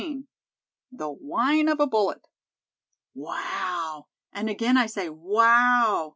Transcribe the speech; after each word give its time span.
THE 0.91 1.11
"WHINE" 1.11 1.67
OF 1.69 1.79
A 1.79 1.85
BULLET. 1.85 2.27
"Wow! 3.13 4.07
and 4.33 4.49
again 4.49 4.75
I 4.75 4.87
say, 4.87 5.09
wow!" 5.09 6.09